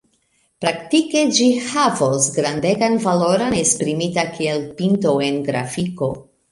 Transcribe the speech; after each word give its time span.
Praktike 0.63 1.21
ĝi 1.39 1.49
havos 1.73 2.31
grandegan 2.39 2.99
valoron 3.07 3.55
esprimita 3.61 4.29
kiel 4.39 4.69
pinto 4.81 5.19
en 5.31 5.41
grafiko. 5.51 6.15